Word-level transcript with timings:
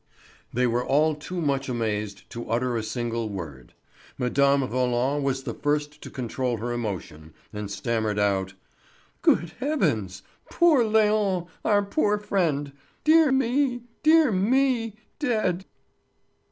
They 0.51 0.65
were 0.65 0.83
all 0.83 1.13
too 1.13 1.39
much 1.39 1.69
amazed 1.69 2.27
to 2.31 2.49
utter 2.49 2.75
a 2.75 2.81
single 2.81 3.29
word. 3.29 3.75
Mme. 4.17 4.63
Roland 4.63 5.23
was 5.23 5.43
the 5.43 5.53
first 5.53 6.01
to 6.01 6.09
control 6.09 6.57
her 6.57 6.73
emotion 6.73 7.35
and 7.53 7.69
stammered 7.69 8.17
out: 8.17 8.55
"Good 9.21 9.51
heavens! 9.59 10.23
Poor 10.49 10.83
Léon—our 10.83 11.83
poor 11.83 12.17
friend! 12.17 12.71
Dear 13.03 13.31
me! 13.31 13.83
Dear 14.01 14.31
me! 14.31 14.95
Dead!" 15.19 15.65